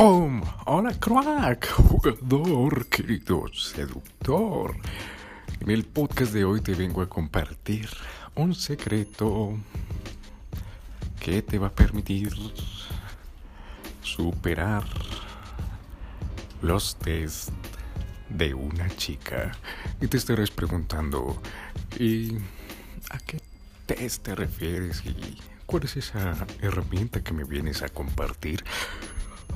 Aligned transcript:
Hola, 0.00 0.94
crack, 1.00 1.72
jugador, 1.72 2.86
querido 2.86 3.48
seductor. 3.52 4.76
En 5.58 5.70
el 5.72 5.84
podcast 5.84 6.32
de 6.32 6.44
hoy 6.44 6.60
te 6.60 6.72
vengo 6.74 7.02
a 7.02 7.08
compartir 7.08 7.88
un 8.36 8.54
secreto 8.54 9.58
que 11.18 11.42
te 11.42 11.58
va 11.58 11.66
a 11.66 11.72
permitir 11.72 12.32
superar 14.00 14.84
los 16.62 16.94
test 16.94 17.50
de 18.28 18.54
una 18.54 18.88
chica. 18.90 19.50
Y 20.00 20.06
te 20.06 20.16
estarás 20.16 20.52
preguntando, 20.52 21.42
¿y 21.98 22.36
a 23.10 23.18
qué 23.18 23.40
test 23.86 24.22
te 24.22 24.36
refieres? 24.36 25.04
¿Y 25.04 25.40
cuál 25.66 25.82
es 25.82 25.96
esa 25.96 26.46
herramienta 26.60 27.24
que 27.24 27.32
me 27.32 27.42
vienes 27.42 27.82
a 27.82 27.88
compartir? 27.88 28.62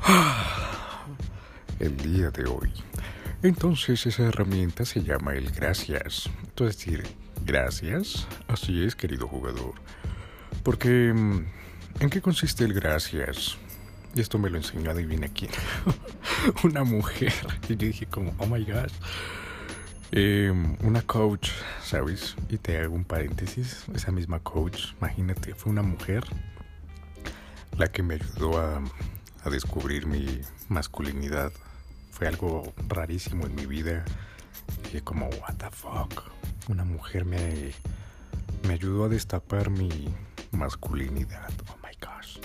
El 1.78 1.96
día 1.96 2.30
de 2.30 2.44
hoy. 2.46 2.72
Entonces 3.42 4.06
esa 4.06 4.24
herramienta 4.24 4.84
se 4.84 5.02
llama 5.02 5.34
el 5.34 5.50
gracias. 5.50 6.30
Es 6.56 6.76
decir, 6.76 7.04
gracias. 7.44 8.26
Así 8.48 8.84
es, 8.84 8.94
querido 8.94 9.26
jugador. 9.26 9.74
Porque, 10.62 11.12
mm, 11.12 11.44
¿en 12.00 12.10
qué 12.10 12.20
consiste 12.20 12.64
el 12.64 12.72
gracias? 12.72 13.56
Y 14.14 14.20
esto 14.20 14.38
me 14.38 14.50
lo 14.50 14.58
enseñó, 14.58 14.90
adivina 14.90 15.28
quién. 15.28 15.50
una 16.64 16.84
mujer. 16.84 17.32
Y 17.68 17.76
yo 17.76 17.86
dije 17.86 18.06
como, 18.06 18.34
oh 18.38 18.46
my 18.46 18.64
gosh. 18.64 18.92
Em, 20.12 20.76
una 20.82 21.02
coach, 21.02 21.48
¿sabes? 21.82 22.36
Y 22.48 22.58
te 22.58 22.78
hago 22.78 22.94
un 22.94 23.04
paréntesis. 23.04 23.86
Esa 23.94 24.12
misma 24.12 24.40
coach, 24.40 24.92
imagínate, 25.00 25.54
fue 25.54 25.72
una 25.72 25.82
mujer 25.82 26.24
la 27.78 27.86
que 27.90 28.02
me 28.02 28.14
ayudó 28.14 28.58
a 28.58 28.82
a 29.44 29.50
descubrir 29.50 30.06
mi 30.06 30.40
masculinidad. 30.68 31.52
Fue 32.10 32.28
algo 32.28 32.72
rarísimo 32.88 33.46
en 33.46 33.54
mi 33.54 33.66
vida. 33.66 34.04
Y 34.92 35.00
como, 35.00 35.26
what 35.26 35.54
the 35.58 35.70
fuck. 35.70 36.24
Una 36.68 36.84
mujer 36.84 37.24
me, 37.24 37.72
me 38.66 38.74
ayudó 38.74 39.04
a 39.04 39.08
destapar 39.08 39.70
mi 39.70 40.14
masculinidad. 40.52 41.50
Oh 41.70 41.76
my 41.82 41.94
gosh. 42.00 42.38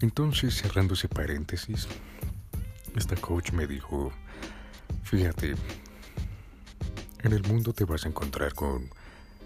Entonces, 0.00 0.54
cerrando 0.54 0.94
ese 0.94 1.08
paréntesis, 1.08 1.88
esta 2.94 3.16
coach 3.16 3.52
me 3.52 3.66
dijo, 3.66 4.12
fíjate, 5.04 5.54
en 7.22 7.32
el 7.32 7.42
mundo 7.44 7.72
te 7.72 7.84
vas 7.84 8.04
a 8.04 8.08
encontrar 8.08 8.54
con, 8.54 8.90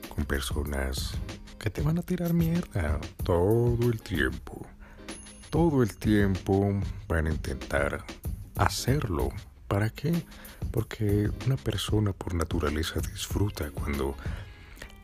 con 0.09 0.25
personas 0.25 1.13
que 1.59 1.71
te 1.71 1.83
van 1.83 1.99
a 1.99 2.03
tirar 2.03 2.33
mierda 2.33 2.99
todo 3.23 3.91
el 3.91 4.01
tiempo 4.01 4.67
todo 5.51 5.83
el 5.83 5.97
tiempo 5.97 6.81
van 7.09 7.27
a 7.27 7.31
intentar 7.31 8.05
hacerlo. 8.57 9.31
¿Para 9.67 9.91
qué? 9.91 10.25
Porque 10.71 11.29
una 11.47 11.57
persona 11.57 12.13
por 12.13 12.35
naturaleza 12.35 13.01
disfruta 13.01 13.71
cuando 13.73 14.17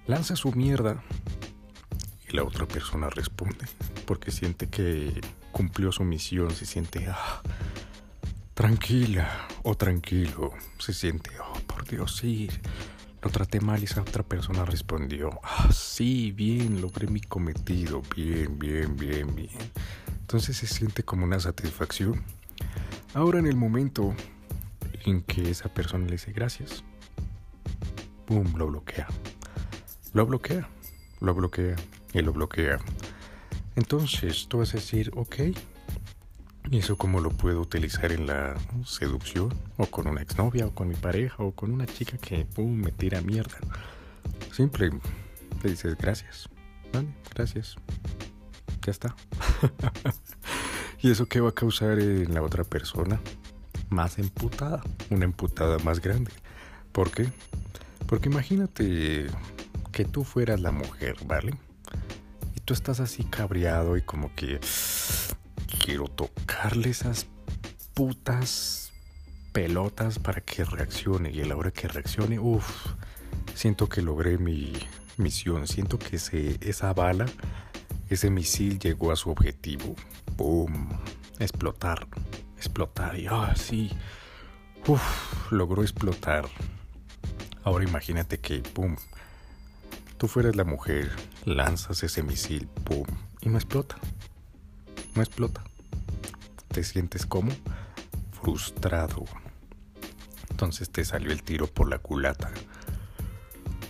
lanza 0.06 0.36
su 0.36 0.52
mierda 0.52 1.02
y 2.28 2.36
la 2.36 2.44
otra 2.44 2.66
persona 2.66 3.10
responde. 3.10 3.66
Porque 4.06 4.30
siente 4.30 4.68
que 4.68 5.20
cumplió 5.50 5.90
su 5.90 6.04
misión, 6.04 6.52
se 6.52 6.64
siente 6.64 7.06
ah, 7.08 7.42
tranquila 8.54 9.48
o 9.64 9.74
tranquilo. 9.74 10.52
Se 10.78 10.94
siente, 10.94 11.30
oh, 11.40 11.58
por 11.66 11.86
Dios, 11.88 12.16
sí. 12.16 12.48
Lo 13.20 13.30
traté 13.30 13.60
mal 13.60 13.80
y 13.80 13.86
esa 13.86 14.02
otra 14.02 14.22
persona 14.22 14.64
respondió, 14.64 15.40
ah, 15.42 15.70
sí, 15.72 16.30
bien, 16.30 16.80
logré 16.80 17.08
mi 17.08 17.20
cometido, 17.20 18.00
bien, 18.14 18.56
bien, 18.58 18.96
bien, 18.96 19.34
bien. 19.34 19.50
Entonces 20.26 20.56
se 20.56 20.66
siente 20.66 21.04
como 21.04 21.24
una 21.24 21.38
satisfacción. 21.38 22.20
Ahora 23.14 23.38
en 23.38 23.46
el 23.46 23.54
momento 23.54 24.12
en 25.04 25.22
que 25.22 25.52
esa 25.52 25.72
persona 25.72 26.06
le 26.06 26.12
dice 26.14 26.32
gracias, 26.32 26.82
¡pum! 28.26 28.52
lo 28.56 28.66
bloquea. 28.66 29.06
Lo 30.14 30.26
bloquea, 30.26 30.68
lo 31.20 31.32
bloquea 31.32 31.76
y 32.12 32.22
lo 32.22 32.32
bloquea. 32.32 32.80
Entonces 33.76 34.48
tú 34.48 34.58
vas 34.58 34.74
a 34.74 34.78
decir, 34.78 35.12
ok, 35.14 35.36
¿y 36.72 36.78
eso 36.78 36.96
cómo 36.96 37.20
lo 37.20 37.30
puedo 37.30 37.60
utilizar 37.60 38.10
en 38.10 38.26
la 38.26 38.56
seducción? 38.84 39.54
O 39.76 39.86
con 39.86 40.08
una 40.08 40.22
exnovia, 40.22 40.66
o 40.66 40.74
con 40.74 40.88
mi 40.88 40.96
pareja, 40.96 41.36
o 41.38 41.52
con 41.52 41.70
una 41.70 41.86
chica 41.86 42.18
que, 42.18 42.44
¡pum!, 42.44 42.74
me 42.74 42.90
tira 42.90 43.20
mierda. 43.20 43.58
Simple, 44.50 44.90
le 45.62 45.70
dices 45.70 45.96
gracias. 45.96 46.48
Vale, 46.92 47.14
gracias 47.32 47.76
ya 48.86 48.92
está. 48.92 49.16
¿Y 51.02 51.10
eso 51.10 51.26
qué 51.26 51.40
va 51.40 51.50
a 51.50 51.54
causar 51.54 51.98
en 51.98 52.32
la 52.32 52.42
otra 52.42 52.64
persona? 52.64 53.20
Más 53.90 54.18
emputada, 54.18 54.82
una 55.10 55.24
emputada 55.24 55.78
más 55.80 56.00
grande. 56.00 56.30
¿Por 56.92 57.10
qué? 57.10 57.28
Porque 58.06 58.28
imagínate 58.28 59.26
que 59.92 60.04
tú 60.04 60.24
fueras 60.24 60.60
la 60.60 60.70
mujer, 60.70 61.16
¿vale? 61.26 61.54
Y 62.54 62.60
tú 62.60 62.74
estás 62.74 63.00
así 63.00 63.24
cabreado 63.24 63.96
y 63.96 64.02
como 64.02 64.34
que 64.34 64.60
quiero 65.84 66.06
tocarle 66.06 66.90
esas 66.90 67.26
putas 67.92 68.92
pelotas 69.52 70.18
para 70.20 70.40
que 70.40 70.64
reaccione. 70.64 71.30
Y 71.30 71.42
a 71.42 71.46
la 71.46 71.56
hora 71.56 71.72
que 71.72 71.88
reaccione, 71.88 72.38
uff, 72.38 72.86
siento 73.54 73.88
que 73.88 74.00
logré 74.00 74.38
mi 74.38 74.72
misión. 75.16 75.66
Siento 75.66 75.98
que 75.98 76.16
esa 76.60 76.92
bala 76.92 77.26
ese 78.08 78.30
misil 78.30 78.78
llegó 78.78 79.12
a 79.12 79.16
su 79.16 79.30
objetivo. 79.30 79.94
¡Boom! 80.36 80.88
Explotar. 81.38 82.06
Explotar. 82.56 83.18
Y 83.18 83.26
ah, 83.26 83.54
sí. 83.56 83.90
Uf, 84.86 85.50
logró 85.50 85.82
explotar. 85.82 86.48
Ahora 87.64 87.84
imagínate 87.84 88.38
que, 88.38 88.60
¡pum! 88.60 88.96
Tú 90.18 90.28
fueras 90.28 90.56
la 90.56 90.64
mujer, 90.64 91.10
lanzas 91.44 92.02
ese 92.02 92.22
misil, 92.22 92.68
¡pum! 92.84 93.06
Y 93.40 93.48
no 93.48 93.58
explota. 93.58 93.96
No 95.14 95.22
explota. 95.22 95.64
Te 96.68 96.84
sientes 96.84 97.26
como 97.26 97.50
frustrado. 98.40 99.24
Entonces 100.50 100.90
te 100.90 101.04
salió 101.04 101.32
el 101.32 101.42
tiro 101.42 101.66
por 101.66 101.90
la 101.90 101.98
culata. 101.98 102.50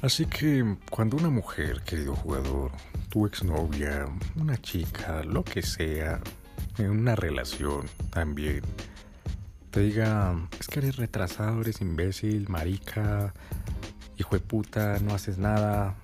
Así 0.03 0.27
que 0.27 0.77
cuando 0.91 1.17
una 1.17 1.31
mujer, 1.31 1.83
querido 1.83 2.17
jugador, 2.17 2.73
tu 3.17 3.25
exnovia, 3.25 4.07
una 4.35 4.61
chica, 4.61 5.25
lo 5.25 5.43
que 5.43 5.63
sea, 5.63 6.21
en 6.77 6.91
una 6.91 7.17
relación 7.17 7.87
también, 8.11 8.61
te 9.71 9.81
diga, 9.81 10.35
es 10.61 10.67
que 10.67 10.81
eres 10.81 10.97
retrasado, 10.97 11.63
eres 11.63 11.81
imbécil, 11.81 12.47
marica, 12.51 13.33
hijo 14.19 14.37
de 14.37 14.41
puta, 14.41 14.99
no 14.99 15.15
haces 15.15 15.39
nada, 15.39 15.95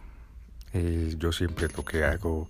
eh, 0.72 1.14
yo 1.18 1.32
siempre 1.32 1.66
es 1.66 1.76
lo 1.76 1.84
que 1.84 2.02
hago, 2.02 2.48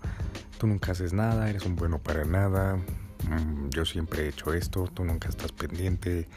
tú 0.59 0.69
nunca 0.69 0.93
haces 0.93 1.13
nada, 1.13 1.51
eres 1.51 1.67
un 1.67 1.75
bueno 1.75 1.99
para 1.99 2.25
nada, 2.25 2.77
mm, 2.77 3.71
yo 3.71 3.85
siempre 3.85 4.27
he 4.27 4.29
hecho 4.29 4.55
esto, 4.55 4.85
tú 4.95 5.05
nunca 5.05 5.29
estás 5.29 5.51
pendiente. 5.51 6.29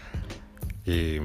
Eh, 0.88 1.22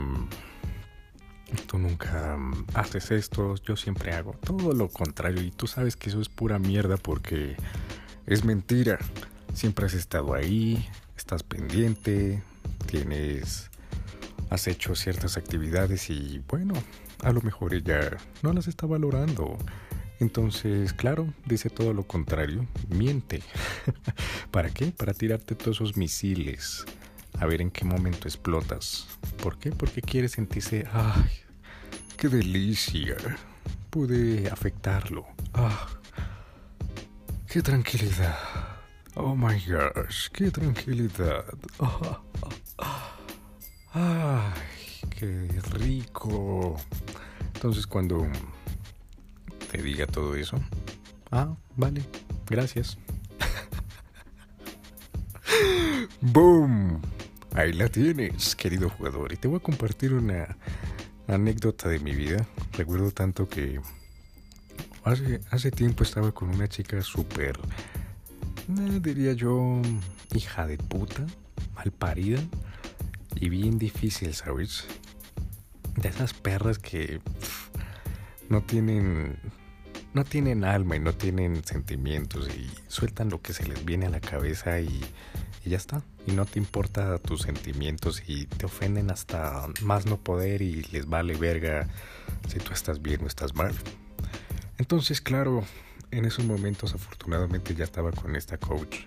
tú 1.66 1.78
nunca 1.78 2.36
mm, 2.36 2.66
haces 2.74 3.10
esto, 3.10 3.54
yo 3.64 3.76
siempre 3.76 4.12
hago 4.12 4.32
todo 4.44 4.72
lo 4.72 4.88
contrario 4.88 5.42
y 5.42 5.50
tú 5.50 5.66
sabes 5.66 5.96
que 5.96 6.10
eso 6.10 6.20
es 6.20 6.28
pura 6.28 6.58
mierda 6.58 6.96
porque 6.96 7.56
es 8.26 8.44
mentira. 8.44 8.98
Siempre 9.52 9.86
has 9.86 9.94
estado 9.94 10.34
ahí, 10.34 10.88
estás 11.16 11.42
pendiente, 11.42 12.42
tienes, 12.86 13.70
has 14.48 14.68
hecho 14.68 14.94
ciertas 14.94 15.36
actividades 15.36 16.08
y 16.10 16.42
bueno, 16.48 16.74
a 17.22 17.32
lo 17.32 17.40
mejor 17.42 17.74
ella 17.74 18.16
no 18.42 18.52
las 18.52 18.68
está 18.68 18.86
valorando. 18.86 19.58
Entonces, 20.20 20.92
claro, 20.92 21.32
dice 21.46 21.70
todo 21.70 21.94
lo 21.94 22.02
contrario, 22.04 22.66
miente. 22.88 23.42
¿Para 24.50 24.70
qué? 24.70 24.92
Para 24.92 25.14
tirarte 25.14 25.54
todos 25.54 25.78
esos 25.78 25.96
misiles 25.96 26.84
a 27.38 27.46
ver 27.46 27.60
en 27.60 27.70
qué 27.70 27.84
momento 27.84 28.28
explotas. 28.28 29.06
¿Por 29.42 29.58
qué? 29.58 29.72
Porque 29.72 30.02
quiere 30.02 30.28
sentirse, 30.28 30.86
ay, 30.92 31.30
qué 32.16 32.28
delicia. 32.28 33.16
Pude 33.90 34.48
afectarlo. 34.50 35.26
Ah, 35.54 35.88
qué 37.48 37.62
tranquilidad. 37.62 38.36
Oh 39.14 39.34
my 39.34 39.58
gosh, 39.66 40.28
qué 40.32 40.50
tranquilidad. 40.50 41.44
ay, 43.92 44.52
qué 45.10 45.48
rico. 45.72 46.76
Entonces 47.54 47.86
cuando 47.86 48.26
te 49.70 49.82
diga 49.82 50.06
todo 50.06 50.34
eso, 50.34 50.58
ah, 51.30 51.54
vale, 51.76 52.02
gracias. 52.48 52.96
¡Boom! 56.20 57.00
Ahí 57.54 57.72
la 57.72 57.88
tienes, 57.88 58.54
querido 58.54 58.88
jugador. 58.88 59.32
Y 59.32 59.36
te 59.36 59.48
voy 59.48 59.58
a 59.58 59.62
compartir 59.62 60.12
una 60.12 60.56
anécdota 61.26 61.88
de 61.88 61.98
mi 61.98 62.14
vida. 62.14 62.46
Recuerdo 62.72 63.10
tanto 63.10 63.48
que 63.48 63.80
hace, 65.04 65.40
hace 65.50 65.70
tiempo 65.70 66.04
estaba 66.04 66.32
con 66.32 66.50
una 66.50 66.68
chica 66.68 67.02
súper, 67.02 67.58
eh, 68.68 69.00
diría 69.00 69.32
yo, 69.32 69.82
hija 70.32 70.66
de 70.66 70.78
puta, 70.78 71.26
mal 71.74 71.90
parida. 71.90 72.40
y 73.36 73.48
bien 73.48 73.78
difícil, 73.78 74.34
¿sabes? 74.34 74.86
De 75.96 76.08
esas 76.08 76.34
perras 76.34 76.78
que 76.78 77.20
no 78.48 78.62
tienen 78.62 79.38
no 80.12 80.24
tienen 80.24 80.64
alma 80.64 80.96
y 80.96 81.00
no 81.00 81.14
tienen 81.14 81.64
sentimientos 81.64 82.48
y 82.48 82.68
sueltan 82.88 83.30
lo 83.30 83.40
que 83.40 83.52
se 83.52 83.64
les 83.64 83.84
viene 83.84 84.06
a 84.06 84.10
la 84.10 84.20
cabeza 84.20 84.80
y, 84.80 85.00
y, 85.64 85.70
ya 85.70 85.76
está. 85.76 86.02
Y 86.26 86.32
no 86.32 86.44
te 86.44 86.58
importa 86.58 87.18
tus 87.18 87.42
sentimientos 87.42 88.22
y 88.26 88.46
te 88.46 88.66
ofenden 88.66 89.10
hasta 89.10 89.66
más 89.82 90.06
no 90.06 90.16
poder 90.16 90.62
y 90.62 90.82
les 90.92 91.06
vale 91.06 91.36
verga 91.36 91.88
si 92.48 92.58
tú 92.58 92.72
estás 92.72 93.02
bien 93.02 93.22
o 93.24 93.26
estás 93.26 93.54
mal. 93.54 93.74
Entonces, 94.78 95.20
claro, 95.20 95.64
en 96.10 96.24
esos 96.24 96.44
momentos 96.44 96.94
afortunadamente 96.94 97.74
ya 97.74 97.84
estaba 97.84 98.12
con 98.12 98.36
esta 98.36 98.58
coach. 98.58 98.98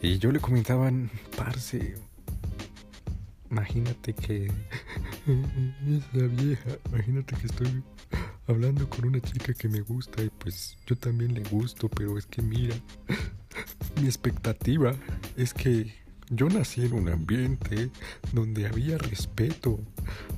Y 0.00 0.18
yo 0.18 0.30
le 0.30 0.38
comentaban, 0.38 1.10
parce, 1.36 1.96
imagínate 3.50 4.14
que 4.14 4.46
esa 5.26 6.26
vieja, 6.26 6.70
imagínate 6.90 7.34
que 7.36 7.46
estoy 7.46 7.82
hablando 8.46 8.88
con 8.88 9.06
una 9.06 9.20
chica 9.20 9.52
que 9.54 9.68
me 9.68 9.80
gusta 9.80 10.22
y 10.22 10.30
pues 10.30 10.76
yo 10.86 10.96
también 10.96 11.34
le 11.34 11.42
gusto, 11.42 11.88
pero 11.88 12.16
es 12.16 12.26
que 12.26 12.42
mira, 12.42 12.76
mi 14.00 14.06
expectativa 14.06 14.94
es 15.36 15.54
que 15.54 15.92
yo 16.30 16.48
nací 16.48 16.82
en 16.82 16.92
un 16.92 17.08
ambiente 17.08 17.90
donde 18.32 18.66
había 18.66 18.98
respeto, 18.98 19.80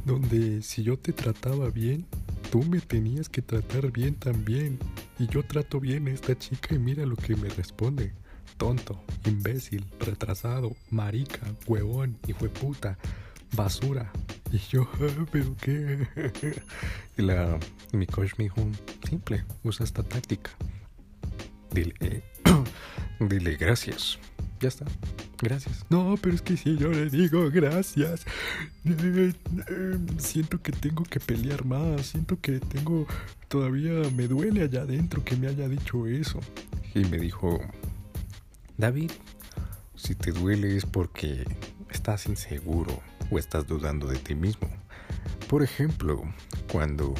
donde 0.04 0.62
si 0.62 0.82
yo 0.82 0.98
te 0.98 1.12
trataba 1.12 1.70
bien, 1.70 2.06
tú 2.50 2.62
me 2.62 2.80
tenías 2.80 3.28
que 3.28 3.42
tratar 3.42 3.90
bien 3.90 4.14
también. 4.14 4.78
Y 5.18 5.26
yo 5.26 5.42
trato 5.42 5.80
bien 5.80 6.08
a 6.08 6.12
esta 6.12 6.38
chica 6.38 6.74
y 6.74 6.78
mira 6.78 7.04
lo 7.04 7.16
que 7.16 7.36
me 7.36 7.48
responde. 7.48 8.12
Tonto, 8.56 9.02
imbécil, 9.26 9.84
retrasado, 9.98 10.76
marica, 10.90 11.40
huevón, 11.66 12.18
hijo 12.26 12.44
de 12.44 12.50
puta, 12.50 12.98
basura. 13.52 14.10
Y 14.52 14.58
yo, 14.58 14.88
ah, 15.00 15.26
¿pero 15.30 15.56
qué? 15.60 16.06
y 17.18 17.22
la, 17.22 17.58
mi 17.92 18.06
coach 18.06 18.32
me 18.38 18.44
dijo, 18.44 18.66
simple, 19.08 19.44
usa 19.64 19.84
esta 19.84 20.02
táctica. 20.02 20.50
Dile, 21.72 21.94
eh, 22.00 22.22
dile 23.28 23.56
gracias. 23.56 24.18
Ya 24.60 24.68
está. 24.68 24.84
Gracias. 25.40 25.86
No, 25.88 26.16
pero 26.20 26.34
es 26.34 26.42
que 26.42 26.56
si 26.56 26.76
yo 26.76 26.90
le 26.90 27.08
digo 27.08 27.50
gracias, 27.50 28.26
eh, 28.84 29.32
eh, 29.68 29.98
siento 30.18 30.60
que 30.60 30.72
tengo 30.72 31.04
que 31.04 31.18
pelear 31.18 31.64
más, 31.64 32.06
siento 32.06 32.38
que 32.40 32.60
tengo, 32.60 33.06
todavía 33.48 33.92
me 34.14 34.28
duele 34.28 34.62
allá 34.62 34.82
adentro 34.82 35.24
que 35.24 35.36
me 35.36 35.48
haya 35.48 35.66
dicho 35.66 36.06
eso. 36.06 36.40
Y 36.94 37.04
me 37.06 37.18
dijo, 37.18 37.58
David, 38.76 39.12
si 39.96 40.14
te 40.14 40.32
duele 40.32 40.76
es 40.76 40.84
porque 40.84 41.44
estás 41.90 42.26
inseguro 42.26 43.02
o 43.30 43.38
estás 43.38 43.66
dudando 43.66 44.08
de 44.08 44.18
ti 44.18 44.34
mismo. 44.34 44.68
Por 45.48 45.62
ejemplo, 45.62 46.22
cuando 46.70 47.14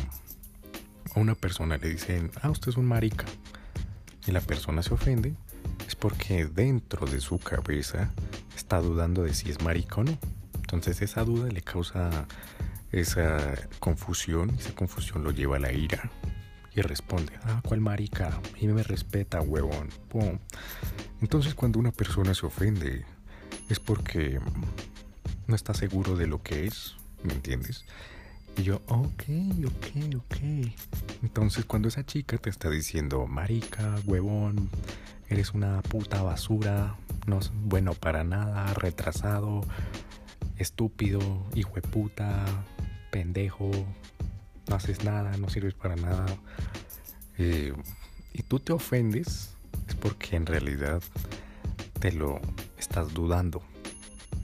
a 1.14 1.20
una 1.20 1.35
persona 1.35 1.79
le 1.79 1.88
dicen, 1.88 2.31
ah, 2.43 2.50
usted 2.50 2.69
es 2.69 2.76
un 2.76 2.87
marica, 2.87 3.25
y 4.26 4.32
la 4.32 4.41
persona 4.41 4.82
se 4.82 4.93
ofende, 4.94 5.35
porque 6.00 6.47
dentro 6.47 7.06
de 7.06 7.20
su 7.20 7.38
cabeza 7.38 8.11
está 8.56 8.81
dudando 8.81 9.23
de 9.23 9.35
si 9.35 9.50
es 9.50 9.62
marica 9.62 9.97
o 9.97 10.05
no. 10.05 10.19
Entonces 10.55 11.02
esa 11.02 11.25
duda 11.25 11.49
le 11.49 11.62
causa 11.62 12.26
esa 12.91 13.55
confusión, 13.79 14.50
esa 14.58 14.75
confusión 14.75 15.23
lo 15.23 15.31
lleva 15.31 15.56
a 15.56 15.61
la 15.61 15.73
ira. 15.73 16.11
Y 16.75 16.81
responde, 16.82 17.32
ah, 17.43 17.61
¿cuál 17.67 17.81
marica? 17.81 18.41
Y 18.61 18.69
me 18.69 18.82
respeta, 18.82 19.41
huevón. 19.41 19.88
Pum. 20.08 20.38
Entonces 21.20 21.55
cuando 21.55 21.79
una 21.79 21.93
persona 21.93 22.32
se 22.35 22.46
ofende 22.46 23.05
es 23.69 23.79
porque 23.79 24.41
no 25.46 25.55
está 25.55 25.75
seguro 25.75 26.17
de 26.17 26.26
lo 26.26 26.43
que 26.43 26.67
es, 26.67 26.94
¿me 27.23 27.35
entiendes? 27.35 27.85
Y 28.56 28.62
yo, 28.62 28.76
ok, 28.88 29.25
ok, 29.67 30.14
ok. 30.17 30.37
Entonces 31.23 31.64
cuando 31.64 31.88
esa 31.88 32.05
chica 32.05 32.37
te 32.38 32.50
está 32.50 32.69
diciendo, 32.70 33.26
marica, 33.26 33.97
huevón, 34.06 34.69
eres 35.29 35.55
una 35.55 35.81
puta 35.82 36.23
basura, 36.23 36.97
no 37.26 37.38
es 37.38 37.52
bueno 37.55 37.94
para 37.94 38.25
nada, 38.25 38.73
retrasado, 38.75 39.62
estúpido, 40.58 41.20
hijo 41.55 41.73
de 41.75 41.82
puta, 41.82 42.44
pendejo, 43.11 43.70
no 44.69 44.76
haces 44.76 45.05
nada, 45.05 45.37
no 45.37 45.49
sirves 45.49 45.75
para 45.75 45.96
nada. 45.96 46.26
Eh, 47.38 47.73
y 48.32 48.43
tú 48.43 48.61
te 48.61 48.73
ofendes, 48.73 49.55
es 49.88 49.94
porque 49.94 50.37
en 50.37 50.46
realidad 50.46 51.03
te 51.99 52.12
lo 52.12 52.41
estás 52.79 53.12
dudando. 53.14 53.62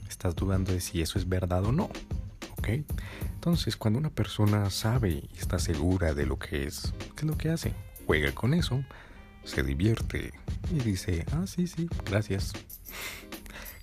Estás 0.09 0.35
dudando 0.35 0.71
de 0.71 0.81
si 0.81 1.01
eso 1.01 1.19
es 1.19 1.27
verdad 1.27 1.65
o 1.65 1.71
no. 1.71 1.89
¿Ok? 2.57 2.69
Entonces, 3.47 3.77
cuando 3.77 3.97
una 3.97 4.09
persona 4.09 4.69
sabe 4.69 5.23
y 5.33 5.37
está 5.39 5.57
segura 5.57 6.13
de 6.13 6.25
lo 6.25 6.37
que 6.37 6.65
es, 6.65 6.93
¿qué 7.15 7.21
es 7.21 7.23
lo 7.23 7.37
que 7.37 7.49
hace? 7.49 7.73
Juega 8.05 8.33
con 8.33 8.53
eso 8.53 8.83
se 9.45 9.63
divierte 9.63 10.33
y 10.69 10.79
dice, 10.79 11.25
ah, 11.31 11.47
sí, 11.47 11.65
sí, 11.65 11.87
gracias. 12.03 12.51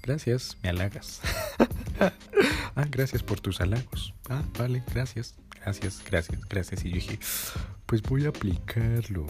Gracias, 0.02 0.58
me 0.62 0.68
halagas. 0.68 1.22
ah, 2.76 2.86
gracias 2.90 3.22
por 3.22 3.40
tus 3.40 3.62
halagos. 3.62 4.12
Ah, 4.28 4.42
vale, 4.58 4.82
gracias, 4.92 5.34
gracias, 5.62 6.02
gracias, 6.04 6.40
gracias. 6.46 6.84
Y 6.84 6.90
yo 6.90 6.94
dije, 6.96 7.18
pues 7.86 8.02
voy 8.02 8.26
a 8.26 8.28
aplicarlo. 8.28 9.26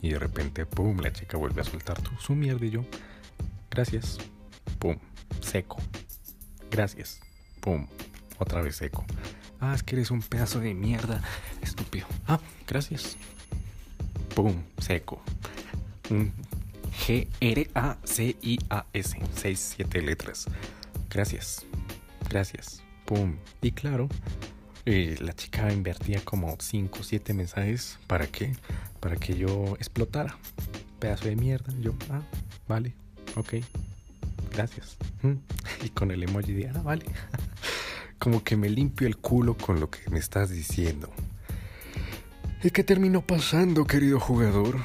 Y 0.00 0.10
de 0.10 0.20
repente, 0.20 0.64
pum, 0.64 0.96
la 1.00 1.12
chica 1.12 1.36
vuelve 1.36 1.62
a 1.62 1.64
soltar 1.64 1.98
su 2.20 2.36
mierda 2.36 2.64
y 2.64 2.70
yo, 2.70 2.84
gracias, 3.68 4.18
pum, 4.78 4.96
seco. 5.40 5.78
Gracias, 6.70 7.18
pum, 7.60 7.88
otra 8.38 8.62
vez 8.62 8.76
seco. 8.76 9.04
Ah, 9.60 9.74
es 9.74 9.82
que 9.82 9.96
eres 9.96 10.10
un 10.10 10.22
pedazo 10.22 10.60
de 10.60 10.74
mierda, 10.74 11.22
estúpido. 11.62 12.06
Ah, 12.26 12.40
gracias, 12.66 13.16
pum, 14.34 14.54
seco. 14.78 15.20
G-R-A-C-I-A-S. 17.06 17.98
Seis, 19.34 19.74
siete 19.76 20.02
letras. 20.02 20.46
Gracias. 21.10 21.64
Gracias. 22.28 22.82
Pum. 23.04 23.36
Y 23.62 23.72
claro, 23.72 24.08
eh, 24.84 25.16
la 25.20 25.34
chica 25.34 25.72
invertía 25.72 26.20
como 26.24 26.56
5 26.58 26.98
o 27.00 27.02
7 27.02 27.34
mensajes. 27.34 27.98
¿Para 28.06 28.26
qué? 28.26 28.56
Para 29.00 29.16
que 29.16 29.36
yo 29.36 29.74
explotara. 29.76 30.36
Pedazo 30.98 31.26
de 31.26 31.36
mierda. 31.36 31.72
Yo, 31.80 31.94
ah, 32.10 32.22
vale. 32.66 32.94
Ok. 33.36 33.54
Gracias. 34.52 34.96
Mm. 35.22 35.34
Y 35.84 35.90
con 35.90 36.10
el 36.10 36.22
emoji 36.22 36.52
de, 36.52 36.68
ah, 36.68 36.82
vale. 36.82 37.04
como 38.28 38.44
que 38.44 38.58
me 38.58 38.68
limpio 38.68 39.06
el 39.06 39.16
culo 39.16 39.56
con 39.56 39.80
lo 39.80 39.88
que 39.88 40.00
me 40.10 40.18
estás 40.18 40.50
diciendo. 40.50 41.10
¿Y 42.62 42.68
qué 42.68 42.84
terminó 42.84 43.22
pasando, 43.22 43.86
querido 43.86 44.20
jugador? 44.20 44.76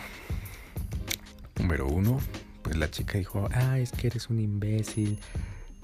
Número 1.59 1.85
uno, 1.85 2.21
pues 2.61 2.77
la 2.77 2.89
chica 2.89 3.17
dijo, 3.17 3.49
ah, 3.51 3.79
es 3.79 3.91
que 3.91 4.07
eres 4.07 4.29
un 4.29 4.39
imbécil, 4.39 5.19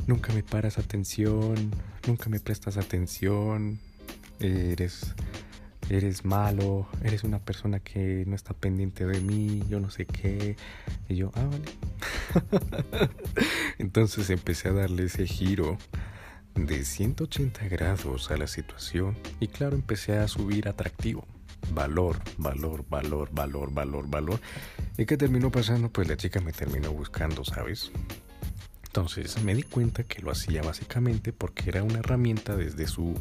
nunca 0.07 0.31
me 0.31 0.41
paras 0.41 0.77
atención, 0.77 1.71
nunca 2.07 2.29
me 2.29 2.39
prestas 2.39 2.77
atención, 2.77 3.77
eres, 4.39 5.13
eres 5.89 6.23
malo, 6.23 6.87
eres 7.03 7.25
una 7.25 7.39
persona 7.39 7.81
que 7.81 8.23
no 8.25 8.37
está 8.37 8.53
pendiente 8.53 9.05
de 9.05 9.19
mí, 9.19 9.63
yo 9.67 9.81
no 9.81 9.89
sé 9.89 10.05
qué. 10.05 10.55
Y 11.09 11.15
yo, 11.17 11.33
ah, 11.35 11.43
vale. 11.43 13.09
Entonces 13.79 14.29
empecé 14.29 14.69
a 14.69 14.71
darle 14.71 15.03
ese 15.07 15.27
giro 15.27 15.77
de 16.65 16.83
180 16.83 17.67
grados 17.67 18.31
a 18.31 18.37
la 18.37 18.47
situación 18.47 19.17
y 19.39 19.47
claro, 19.47 19.75
empecé 19.75 20.17
a 20.17 20.27
subir 20.27 20.67
atractivo 20.67 21.25
valor, 21.73 22.19
valor, 22.37 22.85
valor, 22.89 23.29
valor, 23.31 23.73
valor, 23.73 24.09
valor. 24.09 24.39
¿Y 24.97 25.05
qué 25.05 25.17
terminó 25.17 25.51
pasando? 25.51 25.89
Pues 25.89 26.07
la 26.07 26.17
chica 26.17 26.39
me 26.41 26.51
terminó 26.51 26.91
buscando, 26.91 27.43
¿sabes? 27.43 27.91
Entonces 28.85 29.43
me 29.43 29.53
di 29.53 29.63
cuenta 29.63 30.03
que 30.03 30.21
lo 30.21 30.31
hacía 30.31 30.63
básicamente 30.63 31.31
porque 31.31 31.69
era 31.69 31.83
una 31.83 31.99
herramienta 31.99 32.55
desde 32.55 32.87
su 32.87 33.15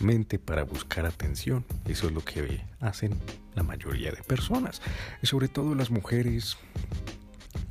mente 0.00 0.38
para 0.38 0.64
buscar 0.64 1.06
atención. 1.06 1.64
Eso 1.86 2.08
es 2.08 2.12
lo 2.12 2.24
que 2.24 2.60
hacen 2.80 3.14
la 3.54 3.62
mayoría 3.62 4.10
de 4.10 4.22
personas. 4.22 4.82
Y 5.22 5.26
sobre 5.26 5.48
todo 5.48 5.74
las 5.76 5.90
mujeres, 5.90 6.56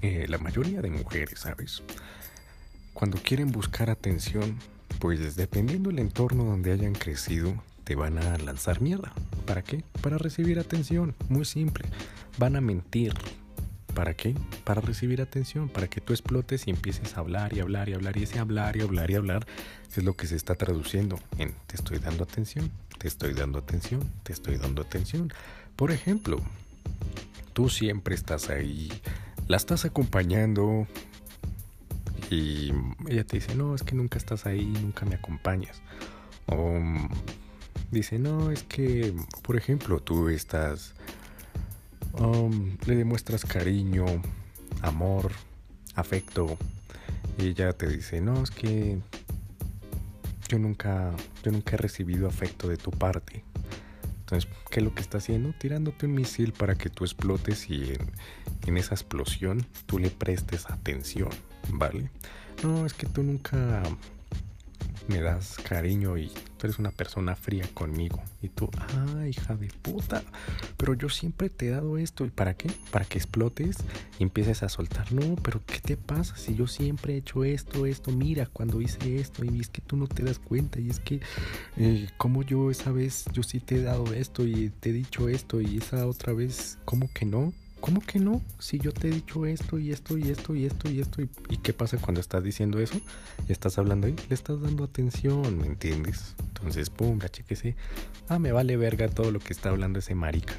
eh, 0.02 0.28
la 0.30 0.38
mayoría 0.38 0.82
de 0.82 0.92
mujeres, 0.92 1.42
¿sabes? 1.42 1.84
Cuando 2.94 3.18
quieren 3.18 3.52
buscar 3.52 3.90
atención, 3.90 4.58
pues 5.02 5.36
dependiendo 5.36 5.90
del 5.90 5.98
entorno 5.98 6.46
donde 6.46 6.72
hayan 6.72 6.94
crecido, 6.94 7.56
te 7.84 7.96
van 7.96 8.20
a 8.20 8.38
lanzar 8.38 8.82
mierda. 8.82 9.12
¿Para 9.48 9.64
qué? 9.64 9.84
Para 10.02 10.20
recibir 10.20 10.60
atención. 10.60 11.16
Muy 11.28 11.44
simple. 11.44 11.86
Van 12.38 12.56
a 12.56 12.62
mentir. 12.62 13.16
¿Para 13.96 14.14
qué? 14.14 14.36
Para 14.64 14.80
recibir 14.80 15.20
atención, 15.20 15.70
para 15.70 15.88
que 15.88 16.02
tú 16.02 16.14
explotes 16.14 16.68
y 16.68 16.70
empieces 16.70 17.18
a 17.18 17.22
hablar 17.22 17.52
y 17.52 17.62
hablar 17.62 17.90
y 17.90 17.94
hablar 17.94 18.16
y 18.16 18.24
ese 18.24 18.38
hablar 18.38 18.78
y 18.78 18.82
hablar 18.82 19.10
y 19.10 19.16
hablar 19.16 19.48
es 19.90 20.04
lo 20.04 20.16
que 20.16 20.28
se 20.28 20.36
está 20.36 20.54
traduciendo 20.56 21.20
en 21.40 21.54
te 21.66 21.76
estoy 21.76 21.98
dando 21.98 22.24
atención, 22.24 22.72
te 23.00 23.08
estoy 23.08 23.34
dando 23.34 23.60
atención, 23.60 24.02
te 24.24 24.32
estoy 24.32 24.58
dando 24.58 24.84
atención. 24.84 25.34
Por 25.76 25.92
ejemplo, 25.92 26.40
tú 27.54 27.70
siempre 27.70 28.14
estás 28.16 28.50
ahí, 28.50 28.90
la 29.48 29.58
estás 29.58 29.84
acompañando 29.84 30.88
y 32.32 32.72
ella 33.10 33.26
te 33.26 33.38
dice, 33.38 33.56
no, 33.56 33.76
es 33.76 33.84
que 33.84 33.94
nunca 33.94 34.18
estás 34.18 34.46
ahí, 34.46 34.66
nunca 34.66 35.06
me 35.06 35.16
acompañas. 35.16 35.82
O 36.48 36.80
dice, 37.92 38.18
no, 38.20 38.52
es 38.52 38.64
que, 38.64 39.14
por 39.42 39.58
ejemplo, 39.58 40.00
tú 40.00 40.30
estás, 40.30 40.94
um, 42.14 42.78
le 42.86 42.96
demuestras 42.96 43.44
cariño, 43.44 44.06
amor, 44.82 45.34
afecto, 45.96 46.58
y 47.38 47.48
ella 47.48 47.74
te 47.74 47.90
dice, 47.90 48.22
no, 48.22 48.42
es 48.42 48.50
que 48.50 48.98
yo 50.48 50.58
nunca, 50.58 51.12
yo 51.44 51.52
nunca 51.52 51.76
he 51.76 51.78
recibido 51.78 52.30
afecto 52.30 52.70
de 52.70 52.78
tu 52.78 52.92
parte. 52.92 53.44
Entonces, 54.22 54.50
¿qué 54.70 54.80
es 54.80 54.86
lo 54.86 54.96
que 54.96 55.02
está 55.02 55.18
haciendo? 55.18 55.54
Tirándote 55.60 56.06
un 56.06 56.14
misil 56.14 56.54
para 56.54 56.76
que 56.76 56.90
tú 56.90 57.04
explotes 57.04 57.70
y 57.70 57.92
en, 57.92 58.12
en 58.68 58.78
esa 58.78 58.96
explosión 58.96 59.66
tú 59.86 60.00
le 60.00 60.10
prestes 60.10 60.70
atención, 60.70 61.30
¿vale? 61.70 62.10
No, 62.64 62.86
es 62.86 62.94
que 62.94 63.08
tú 63.08 63.24
nunca 63.24 63.84
me 65.08 65.22
das 65.22 65.58
cariño 65.58 66.18
y 66.18 66.28
tú 66.28 66.68
eres 66.68 66.80
una 66.80 66.92
persona 66.92 67.36
fría 67.36 67.68
conmigo. 67.74 68.22
Y 68.42 68.50
tú, 68.50 68.70
ah, 68.78 69.28
hija 69.28 69.56
de 69.56 69.68
puta, 69.82 70.24
pero 70.78 70.94
yo 70.94 71.10
siempre 71.10 71.50
te 71.50 71.68
he 71.68 71.72
dado 71.72 71.98
esto. 71.98 72.26
¿Y 72.26 72.30
para 72.30 72.54
qué? 72.54 72.72
Para 72.92 73.06
que 73.06 73.18
explotes 73.18 73.78
y 74.20 74.24
empieces 74.24 74.64
a 74.64 74.70
soltar. 74.70 75.12
No, 75.12 75.36
pero 75.44 75.62
¿qué 75.66 75.80
te 75.80 75.98
pasa 75.98 76.36
si 76.38 76.56
yo 76.56 76.68
siempre 76.68 77.16
he 77.16 77.18
hecho 77.18 77.44
esto, 77.44 77.86
esto? 77.86 78.12
Mira, 78.12 78.46
cuando 78.46 78.82
hice 78.82 79.18
esto 79.20 79.44
y 79.44 79.60
es 79.60 79.70
que 79.70 79.82
tú 79.82 79.98
no 79.98 80.08
te 80.08 80.24
das 80.24 80.40
cuenta 80.40 80.80
y 80.80 80.90
es 80.90 81.00
que 81.00 81.20
eh, 81.78 82.08
como 82.18 82.44
yo 82.44 82.72
esa 82.72 82.92
vez, 82.92 83.26
yo 83.34 83.44
sí 83.44 83.60
te 83.60 83.76
he 83.76 83.82
dado 83.82 84.14
esto 84.14 84.46
y 84.46 84.70
te 84.70 84.92
he 84.92 84.94
dicho 84.94 85.30
esto 85.30 85.62
y 85.62 85.78
esa 85.78 86.06
otra 86.08 86.34
vez, 86.34 86.78
¿cómo 86.86 87.10
que 87.14 87.26
no? 87.26 87.54
¿Cómo 87.82 88.00
que 88.00 88.20
no? 88.20 88.42
Si 88.60 88.80
yo 88.80 88.92
te 88.94 89.08
he 89.08 89.12
dicho 89.12 89.46
esto 89.46 89.80
y 89.80 89.92
esto 89.92 90.18
y 90.18 90.30
esto 90.30 90.56
y 90.56 90.66
esto 90.66 90.90
y 90.90 91.02
esto. 91.02 91.22
¿Y, 91.22 91.58
qué 91.58 91.74
pasa 91.74 91.98
cuando 91.98 92.22
estás 92.22 92.44
diciendo 92.44 92.80
eso? 92.80 93.02
Estás 93.48 93.78
hablando 93.80 94.08
ahí, 94.08 94.16
le 94.30 94.36
estás 94.36 94.62
dando 94.62 94.84
atención, 94.84 95.58
¿me 95.58 95.66
entiendes? 95.66 96.36
Entonces, 96.40 96.92
pum, 96.92 97.20
chequese. 97.20 97.76
Ah, 98.30 98.40
me 98.40 98.52
vale 98.52 98.78
verga 98.78 99.10
todo 99.10 99.32
lo 99.32 99.40
que 99.40 99.52
está 99.52 99.70
hablando 99.70 100.00
ese 100.00 100.16
marica. 100.16 100.54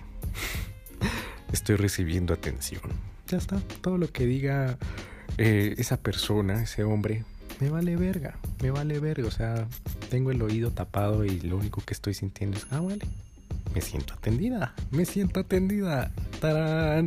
Estoy 1.52 1.76
recibiendo 1.76 2.35
atención. 2.35 2.83
Ya 3.29 3.38
está. 3.38 3.61
Todo 3.81 3.99
lo 3.99 4.11
que 4.11 4.26
diga 4.26 4.76
eh, 5.38 5.75
esa 5.79 5.99
persona, 5.99 6.62
ese 6.62 6.83
hombre, 6.83 7.25
me 7.61 7.71
vale 7.71 7.95
verga. 7.95 8.37
Me 8.61 8.73
vale 8.73 8.99
verga. 8.99 9.29
O 9.29 9.31
sea, 9.31 9.69
tengo 10.11 10.33
el 10.33 10.43
oído 10.43 10.73
tapado 10.73 11.25
y 11.25 11.41
lo 11.41 11.57
único 11.57 11.81
que 11.83 11.95
estoy 11.95 12.14
sintiendo 12.14 12.59
es, 12.59 12.67
ah, 12.71 12.81
vale. 12.81 13.07
Me 13.75 13.81
siento 13.81 14.14
atendida. 14.14 14.75
Me 14.91 15.05
siento 15.05 15.41
atendida. 15.41 16.11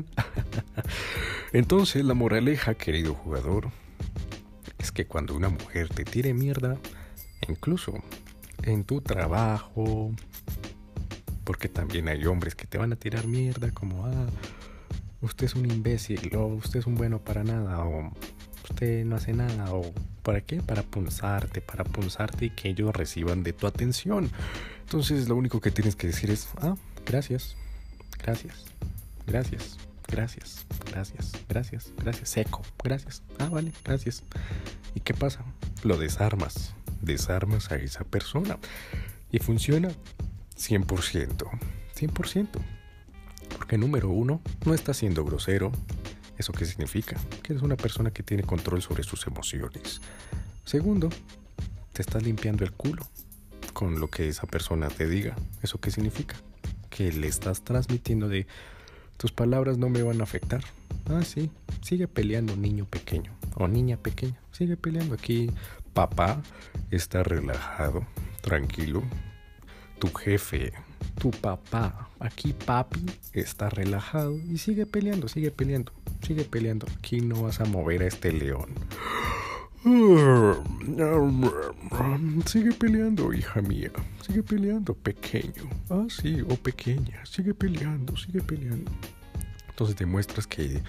Entonces 1.53 2.03
la 2.05 2.13
moraleja, 2.13 2.73
querido 2.73 3.13
jugador, 3.13 3.69
es 4.79 4.91
que 4.91 5.05
cuando 5.05 5.35
una 5.35 5.49
mujer 5.49 5.89
te 5.89 6.05
tire 6.05 6.33
mierda, 6.33 6.77
incluso 7.47 7.93
en 8.63 8.83
tu 8.83 9.01
trabajo, 9.01 10.11
porque 11.43 11.69
también 11.69 12.07
hay 12.07 12.25
hombres 12.25 12.55
que 12.55 12.65
te 12.65 12.77
van 12.77 12.93
a 12.93 12.95
tirar 12.95 13.27
mierda 13.27 13.71
como, 13.71 14.05
ah, 14.05 14.27
usted 15.21 15.45
es 15.45 15.55
un 15.55 15.69
imbécil, 15.69 16.35
o 16.35 16.47
usted 16.47 16.79
es 16.79 16.87
un 16.87 16.95
bueno 16.95 17.19
para 17.19 17.43
nada, 17.43 17.85
o 17.85 18.11
usted 18.69 19.05
no 19.05 19.15
hace 19.15 19.33
nada, 19.33 19.73
o 19.73 19.93
¿para 20.25 20.41
qué? 20.41 20.57
Para 20.61 20.81
punzarte, 20.81 21.61
para 21.61 21.83
punzarte 21.83 22.45
y 22.45 22.49
que 22.49 22.69
ellos 22.69 22.93
reciban 22.93 23.43
de 23.43 23.53
tu 23.53 23.67
atención. 23.67 24.31
Entonces 24.81 25.29
lo 25.29 25.35
único 25.35 25.61
que 25.61 25.71
tienes 25.71 25.95
que 25.95 26.07
decir 26.07 26.31
es, 26.31 26.49
ah, 26.57 26.75
gracias, 27.05 27.55
gracias. 28.21 28.65
Gracias, 29.27 29.77
gracias, 30.07 30.65
gracias, 30.91 31.31
gracias, 31.47 31.93
gracias. 31.97 32.29
Seco, 32.29 32.61
gracias. 32.83 33.23
Ah, 33.39 33.49
vale, 33.49 33.71
gracias. 33.83 34.23
¿Y 34.93 34.99
qué 34.99 35.13
pasa? 35.13 35.43
Lo 35.83 35.97
desarmas. 35.97 36.73
Desarmas 37.01 37.71
a 37.71 37.75
esa 37.75 38.03
persona. 38.03 38.57
Y 39.31 39.39
funciona 39.39 39.89
100%. 40.57 41.49
100%. 41.95 42.47
Porque 43.57 43.77
número 43.77 44.09
uno, 44.09 44.41
no 44.65 44.73
estás 44.73 44.97
siendo 44.97 45.23
grosero. 45.23 45.71
¿Eso 46.37 46.53
qué 46.53 46.65
significa? 46.65 47.17
Que 47.43 47.53
eres 47.53 47.63
una 47.63 47.77
persona 47.77 48.11
que 48.11 48.23
tiene 48.23 48.43
control 48.43 48.81
sobre 48.81 49.03
sus 49.03 49.25
emociones. 49.27 50.01
Segundo, 50.65 51.09
te 51.93 52.01
estás 52.01 52.23
limpiando 52.23 52.63
el 52.63 52.71
culo 52.71 53.07
con 53.73 53.99
lo 53.99 54.09
que 54.09 54.27
esa 54.27 54.47
persona 54.47 54.87
te 54.87 55.07
diga. 55.07 55.35
¿Eso 55.61 55.79
qué 55.79 55.91
significa? 55.91 56.35
Que 56.89 57.11
le 57.11 57.27
estás 57.27 57.63
transmitiendo 57.63 58.29
de 58.29 58.47
tus 59.17 59.31
palabras 59.31 59.77
no 59.77 59.89
me 59.89 60.01
van 60.01 60.19
a 60.21 60.23
afectar. 60.23 60.63
Ah, 61.07 61.23
sí, 61.23 61.51
sigue 61.81 62.07
peleando 62.07 62.55
niño 62.55 62.85
pequeño 62.85 63.33
o 63.55 63.67
niña 63.67 63.97
pequeña. 63.97 64.39
Sigue 64.51 64.75
peleando 64.77 65.15
aquí. 65.15 65.51
Papá 65.93 66.41
está 66.91 67.23
relajado, 67.23 68.05
tranquilo. 68.41 69.03
Tu 69.99 70.11
jefe, 70.13 70.73
tu 71.19 71.31
papá, 71.31 72.09
aquí 72.19 72.53
papi 72.53 73.05
está 73.31 73.69
relajado 73.69 74.37
y 74.37 74.57
sigue 74.57 74.85
peleando, 74.85 75.29
sigue 75.29 75.51
peleando, 75.51 75.93
sigue 76.25 76.43
peleando. 76.43 76.87
Aquí 76.97 77.21
no 77.21 77.43
vas 77.43 77.59
a 77.61 77.65
mover 77.65 78.01
a 78.03 78.07
este 78.07 78.31
león. 78.31 78.69
Sigue 82.45 82.71
peleando, 82.71 83.31
hija 83.31 83.61
mía. 83.61 83.91
Sigue 84.25 84.41
peleando, 84.41 84.95
pequeño. 84.95 85.69
Ah, 85.89 86.07
sí, 86.09 86.41
o 86.41 86.55
pequeña. 86.55 87.23
Sigue 87.25 87.53
peleando, 87.53 88.17
sigue 88.17 88.41
peleando. 88.41 88.91
Entonces 89.69 89.95
demuestras 89.97 90.47
que 90.47 90.81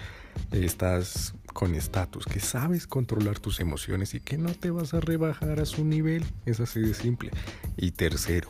estás 0.51 1.35
con 1.53 1.75
estatus, 1.75 2.25
que 2.25 2.39
sabes 2.39 2.87
controlar 2.87 3.37
tus 3.39 3.59
emociones 3.59 4.13
y 4.15 4.19
que 4.19 4.37
no 4.37 4.53
te 4.53 4.71
vas 4.71 4.93
a 4.93 4.99
rebajar 4.99 5.59
a 5.59 5.65
su 5.65 5.85
nivel. 5.85 6.23
Es 6.45 6.59
así 6.59 6.79
de 6.79 6.93
simple. 6.93 7.31
Y 7.75 7.91
tercero, 7.91 8.49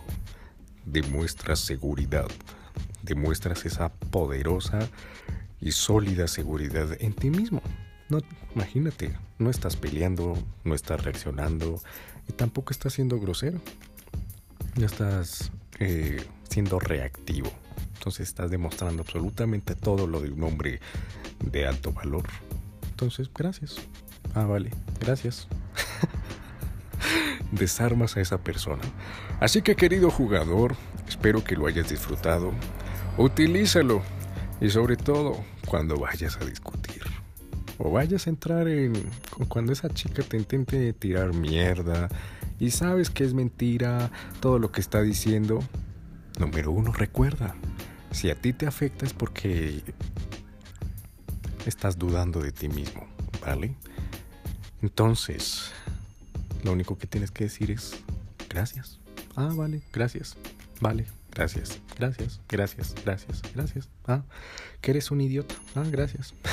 demuestras 0.85 1.59
seguridad. 1.59 2.27
Demuestras 3.01 3.65
esa 3.65 3.89
poderosa 3.89 4.87
y 5.61 5.71
sólida 5.71 6.27
seguridad 6.27 6.89
en 6.99 7.13
ti 7.13 7.29
mismo. 7.29 7.61
No, 8.09 8.19
imagínate, 8.55 9.17
no 9.37 9.49
estás 9.49 9.75
peleando, 9.75 10.37
no 10.63 10.75
estás 10.75 11.03
reaccionando 11.03 11.81
y 12.27 12.33
tampoco 12.33 12.71
estás 12.71 12.93
siendo 12.93 13.19
grosero. 13.19 13.59
No 14.75 14.85
estás 14.85 15.51
eh, 15.79 16.23
siendo 16.49 16.79
reactivo. 16.79 17.51
Entonces 17.95 18.29
estás 18.29 18.51
demostrando 18.51 19.01
absolutamente 19.01 19.75
todo 19.75 20.07
lo 20.07 20.21
de 20.21 20.31
un 20.31 20.43
hombre 20.43 20.79
de 21.43 21.67
alto 21.67 21.91
valor. 21.91 22.25
Entonces, 22.89 23.29
gracias. 23.33 23.75
Ah, 24.33 24.45
vale, 24.45 24.71
gracias. 24.99 25.47
Desarmas 27.51 28.17
a 28.17 28.21
esa 28.21 28.39
persona. 28.39 28.83
Así 29.39 29.61
que 29.61 29.75
querido 29.75 30.09
jugador, 30.09 30.75
espero 31.07 31.43
que 31.43 31.55
lo 31.55 31.67
hayas 31.67 31.89
disfrutado. 31.89 32.53
Utilízalo. 33.17 34.03
Y 34.59 34.69
sobre 34.69 34.97
todo 34.97 35.43
cuando 35.67 35.97
vayas 35.97 36.37
a 36.37 36.45
discutir 36.45 37.03
o 37.77 37.91
vayas 37.91 38.27
a 38.27 38.29
entrar 38.29 38.67
en 38.67 38.93
cuando 39.47 39.71
esa 39.71 39.89
chica 39.89 40.23
te 40.23 40.37
intente 40.37 40.93
tirar 40.93 41.33
mierda 41.33 42.09
y 42.59 42.71
sabes 42.71 43.09
que 43.09 43.23
es 43.23 43.33
mentira 43.33 44.11
todo 44.39 44.59
lo 44.59 44.71
que 44.71 44.81
está 44.81 45.01
diciendo. 45.01 45.59
Número 46.39 46.71
uno, 46.71 46.91
recuerda, 46.91 47.55
si 48.11 48.29
a 48.29 48.35
ti 48.35 48.53
te 48.53 48.67
afecta 48.67 49.05
es 49.05 49.13
porque 49.13 49.83
estás 51.65 51.97
dudando 51.97 52.41
de 52.41 52.51
ti 52.51 52.67
mismo, 52.67 53.05
¿vale? 53.45 53.75
Entonces, 54.81 55.71
lo 56.63 56.71
único 56.71 56.97
que 56.97 57.07
tienes 57.07 57.31
que 57.31 57.45
decir 57.45 57.71
es 57.71 57.95
gracias. 58.49 58.99
Ah, 59.35 59.51
vale, 59.55 59.81
gracias. 59.93 60.35
Vale, 60.79 61.05
gracias, 61.37 61.79
gracias, 61.97 62.41
gracias, 62.49 62.95
gracias, 63.05 63.41
gracias. 63.53 63.89
Ah, 64.07 64.23
que 64.81 64.91
eres 64.91 65.11
un 65.11 65.21
idiota. 65.21 65.55
Ah, 65.75 65.83
gracias. 65.89 66.33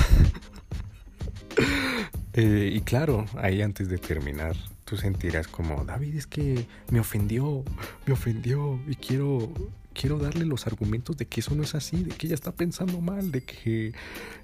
Eh, 2.37 2.69
y 2.75 2.81
claro, 2.81 3.25
ahí 3.37 3.61
antes 3.61 3.87
de 3.87 3.97
terminar, 3.97 4.57
tú 4.83 4.97
sentirás 4.97 5.47
como, 5.47 5.85
David, 5.85 6.17
es 6.17 6.27
que 6.27 6.67
me 6.91 6.99
ofendió, 6.99 7.63
me 8.05 8.11
ofendió 8.11 8.77
y 8.89 8.95
quiero, 8.95 9.53
quiero 9.95 10.19
darle 10.19 10.45
los 10.45 10.67
argumentos 10.67 11.17
de 11.17 11.25
que 11.25 11.39
eso 11.39 11.55
no 11.55 11.63
es 11.63 11.73
así, 11.73 12.03
de 12.03 12.11
que 12.11 12.27
ella 12.27 12.35
está 12.35 12.51
pensando 12.51 13.01
mal, 13.01 13.31
de 13.31 13.43
que 13.43 13.93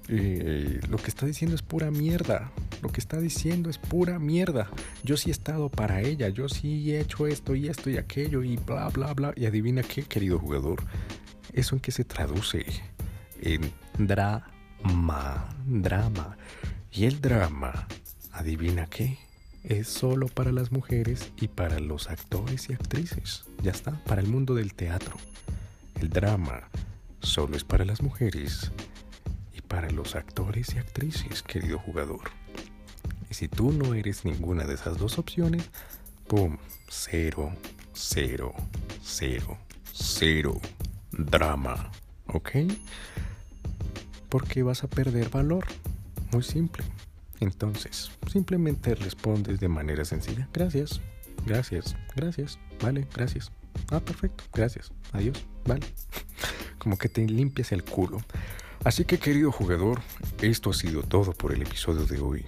eh, 0.08 0.80
lo 0.88 0.96
que 0.96 1.08
está 1.08 1.26
diciendo 1.26 1.54
es 1.54 1.62
pura 1.62 1.90
mierda, 1.90 2.50
lo 2.80 2.88
que 2.88 3.00
está 3.00 3.20
diciendo 3.20 3.70
es 3.70 3.78
pura 3.78 4.18
mierda. 4.18 4.70
Yo 5.04 5.16
sí 5.16 5.28
he 5.28 5.32
estado 5.32 5.68
para 5.68 6.00
ella, 6.00 6.28
yo 6.30 6.48
sí 6.48 6.92
he 6.92 7.00
hecho 7.00 7.26
esto 7.26 7.54
y 7.54 7.68
esto 7.68 7.90
y 7.90 7.98
aquello 7.98 8.42
y 8.42 8.56
bla, 8.56 8.88
bla, 8.88 9.12
bla. 9.12 9.32
Y 9.36 9.46
adivina 9.46 9.82
qué, 9.82 10.02
querido 10.02 10.38
jugador, 10.38 10.82
eso 11.52 11.76
en 11.76 11.80
qué 11.80 11.92
se 11.92 12.04
traduce 12.04 12.64
en 13.40 13.72
drama, 13.98 15.54
drama. 15.66 16.36
Y 16.90 17.04
el 17.04 17.20
drama, 17.20 17.86
adivina 18.32 18.86
qué, 18.86 19.18
es 19.64 19.88
solo 19.88 20.26
para 20.26 20.52
las 20.52 20.72
mujeres 20.72 21.30
y 21.40 21.48
para 21.48 21.78
los 21.80 22.08
actores 22.08 22.68
y 22.68 22.74
actrices. 22.74 23.44
Ya 23.62 23.70
está, 23.70 23.92
para 24.04 24.20
el 24.20 24.28
mundo 24.28 24.54
del 24.54 24.74
teatro. 24.74 25.16
El 26.00 26.10
drama 26.10 26.68
solo 27.20 27.56
es 27.56 27.64
para 27.64 27.84
las 27.84 28.02
mujeres 28.02 28.72
y 29.56 29.60
para 29.60 29.90
los 29.90 30.16
actores 30.16 30.74
y 30.74 30.78
actrices, 30.78 31.42
querido 31.42 31.78
jugador. 31.78 32.30
Y 33.30 33.34
si 33.34 33.48
tú 33.48 33.72
no 33.72 33.94
eres 33.94 34.24
ninguna 34.24 34.64
de 34.64 34.74
esas 34.74 34.98
dos 34.98 35.18
opciones, 35.18 35.70
¡pum! 36.26 36.58
Cero, 36.88 37.52
cero, 37.94 38.52
cero, 39.02 39.58
cero 39.92 40.60
drama. 41.12 41.90
¿Ok? 42.26 42.50
Porque 44.28 44.62
vas 44.62 44.84
a 44.84 44.88
perder 44.88 45.28
valor. 45.30 45.66
Muy 46.32 46.42
simple. 46.42 46.84
Entonces, 47.42 48.12
simplemente 48.30 48.94
respondes 48.94 49.58
de 49.58 49.66
manera 49.66 50.04
sencilla. 50.04 50.48
Gracias, 50.52 51.00
gracias, 51.44 51.96
gracias, 52.14 52.56
vale, 52.80 53.04
gracias. 53.16 53.50
Ah, 53.90 53.98
perfecto, 53.98 54.44
gracias, 54.54 54.92
adiós, 55.10 55.44
vale. 55.66 55.84
Como 56.78 56.96
que 56.96 57.08
te 57.08 57.26
limpias 57.26 57.72
el 57.72 57.82
culo. 57.82 58.18
Así 58.84 59.04
que 59.04 59.18
querido 59.18 59.50
jugador, 59.50 60.02
esto 60.40 60.70
ha 60.70 60.74
sido 60.74 61.02
todo 61.02 61.32
por 61.32 61.52
el 61.52 61.62
episodio 61.62 62.04
de 62.04 62.20
hoy. 62.20 62.46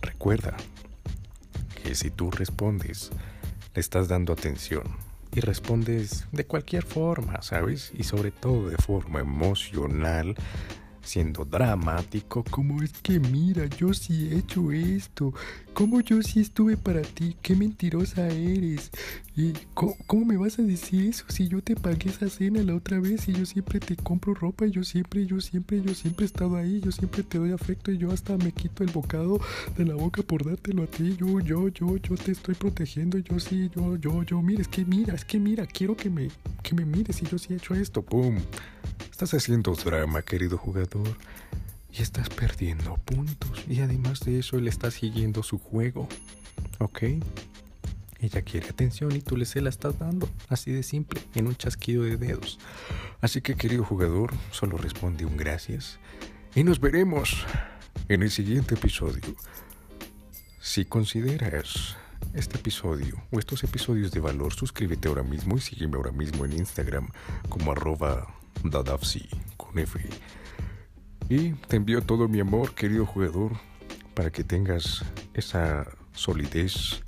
Recuerda 0.00 0.56
que 1.82 1.96
si 1.96 2.12
tú 2.12 2.30
respondes, 2.30 3.10
le 3.74 3.80
estás 3.80 4.06
dando 4.06 4.32
atención 4.32 4.84
y 5.34 5.40
respondes 5.40 6.28
de 6.30 6.46
cualquier 6.46 6.84
forma, 6.84 7.42
¿sabes? 7.42 7.90
Y 7.98 8.04
sobre 8.04 8.30
todo 8.30 8.68
de 8.68 8.76
forma 8.76 9.18
emocional, 9.18 10.36
siendo 11.02 11.44
dramático, 11.44 12.44
como 12.44 12.82
es 12.82 12.92
que 12.92 13.18
mira, 13.20 13.66
yo 13.66 13.92
sí 13.92 14.28
he 14.30 14.38
hecho 14.38 14.72
esto, 14.72 15.34
como 15.74 16.00
yo 16.00 16.22
sí 16.22 16.40
estuve 16.40 16.76
para 16.76 17.02
ti, 17.02 17.36
qué 17.42 17.56
mentirosa 17.56 18.28
eres. 18.28 18.90
¿Y 19.34 19.54
cómo, 19.72 20.26
me 20.26 20.36
vas 20.36 20.58
a 20.58 20.62
decir 20.62 21.08
eso 21.08 21.24
si 21.28 21.48
yo 21.48 21.62
te 21.62 21.74
pagué 21.74 22.10
esa 22.10 22.28
cena 22.28 22.62
la 22.62 22.74
otra 22.74 23.00
vez 23.00 23.28
y 23.28 23.32
yo 23.32 23.46
siempre 23.46 23.80
te 23.80 23.96
compro 23.96 24.34
ropa 24.34 24.66
y 24.66 24.70
yo 24.70 24.84
siempre, 24.84 25.24
yo 25.24 25.40
siempre, 25.40 25.80
yo 25.82 25.94
siempre 25.94 26.24
he 26.24 26.26
estado 26.26 26.56
ahí, 26.56 26.80
yo 26.80 26.92
siempre 26.92 27.22
te 27.22 27.38
doy 27.38 27.52
afecto 27.52 27.90
y 27.90 27.98
yo 27.98 28.12
hasta 28.12 28.36
me 28.36 28.52
quito 28.52 28.84
el 28.84 28.90
bocado 28.90 29.40
de 29.76 29.86
la 29.86 29.94
boca 29.94 30.22
por 30.22 30.44
dártelo 30.44 30.82
a 30.82 30.86
ti, 30.86 31.16
yo, 31.18 31.40
yo, 31.40 31.68
yo, 31.68 31.96
yo 31.96 32.14
te 32.16 32.32
estoy 32.32 32.54
protegiendo, 32.54 33.16
yo 33.18 33.40
sí, 33.40 33.70
yo, 33.74 33.96
yo, 33.96 34.22
yo, 34.22 34.42
mira, 34.42 34.60
es 34.60 34.68
que 34.68 34.84
mira, 34.84 35.14
es 35.14 35.24
que 35.24 35.38
mira, 35.38 35.66
quiero 35.66 35.96
que 35.96 36.10
me, 36.10 36.28
que 36.62 36.74
me 36.74 36.84
mires 36.84 37.22
y 37.22 37.26
yo 37.26 37.38
sí 37.38 37.54
he 37.54 37.56
hecho 37.56 37.74
esto, 37.74 38.02
¡pum! 38.02 38.36
Estás 39.22 39.44
haciendo 39.44 39.72
drama, 39.76 40.22
querido 40.22 40.58
jugador, 40.58 41.16
y 41.92 42.02
estás 42.02 42.28
perdiendo 42.28 42.96
puntos. 42.96 43.64
Y 43.68 43.78
además 43.78 44.18
de 44.18 44.40
eso, 44.40 44.58
él 44.58 44.66
está 44.66 44.90
siguiendo 44.90 45.44
su 45.44 45.60
juego. 45.60 46.08
¿Ok? 46.80 47.04
Ella 48.18 48.42
quiere 48.42 48.68
atención 48.68 49.14
y 49.14 49.20
tú 49.20 49.36
le 49.36 49.44
se 49.44 49.60
la 49.60 49.68
estás 49.68 49.96
dando. 50.00 50.28
Así 50.48 50.72
de 50.72 50.82
simple, 50.82 51.20
en 51.36 51.46
un 51.46 51.54
chasquido 51.54 52.02
de 52.02 52.16
dedos. 52.16 52.58
Así 53.20 53.42
que, 53.42 53.54
querido 53.54 53.84
jugador, 53.84 54.32
solo 54.50 54.76
responde 54.76 55.24
un 55.24 55.36
gracias. 55.36 56.00
Y 56.56 56.64
nos 56.64 56.80
veremos 56.80 57.46
en 58.08 58.24
el 58.24 58.30
siguiente 58.32 58.74
episodio. 58.74 59.36
Si 60.60 60.84
consideras 60.84 61.94
este 62.34 62.56
episodio 62.56 63.22
o 63.30 63.38
estos 63.38 63.62
episodios 63.62 64.10
de 64.10 64.18
valor, 64.18 64.52
suscríbete 64.52 65.06
ahora 65.06 65.22
mismo 65.22 65.58
y 65.58 65.60
sígueme 65.60 65.94
ahora 65.94 66.10
mismo 66.10 66.44
en 66.44 66.54
Instagram 66.54 67.06
como 67.48 67.70
arroba 67.70 68.41
Dadafsi 68.64 69.28
con 69.56 69.78
F. 69.78 70.00
Y 71.28 71.52
te 71.52 71.76
envío 71.76 72.02
todo 72.02 72.28
mi 72.28 72.40
amor, 72.40 72.74
querido 72.74 73.06
jugador, 73.06 73.52
para 74.14 74.30
que 74.30 74.44
tengas 74.44 75.04
esa 75.34 75.86
solidez 76.12 77.02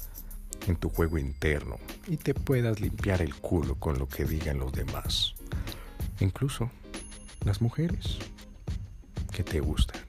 en 0.66 0.76
tu 0.76 0.88
juego 0.88 1.18
interno 1.18 1.76
y 2.06 2.16
te 2.16 2.34
puedas 2.34 2.80
limpiar 2.80 3.22
el 3.22 3.34
culo 3.34 3.74
con 3.76 3.98
lo 3.98 4.08
que 4.08 4.24
digan 4.24 4.58
los 4.58 4.72
demás. 4.72 5.34
Incluso 6.20 6.70
las 7.44 7.60
mujeres 7.60 8.18
que 9.32 9.42
te 9.42 9.60
gustan. 9.60 10.00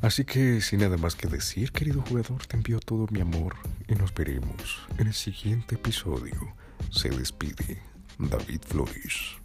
Así 0.00 0.24
que 0.24 0.60
sin 0.60 0.80
nada 0.80 0.96
más 0.96 1.14
que 1.14 1.28
decir, 1.28 1.72
querido 1.72 2.02
jugador, 2.02 2.46
te 2.46 2.56
envío 2.56 2.78
todo 2.78 3.06
mi 3.10 3.20
amor 3.20 3.56
y 3.88 3.94
nos 3.94 4.12
veremos 4.12 4.80
en 4.98 5.06
el 5.06 5.14
siguiente 5.14 5.76
episodio. 5.76 6.54
Se 6.90 7.08
despide 7.08 7.80
David 8.18 8.60
Flores. 8.66 9.43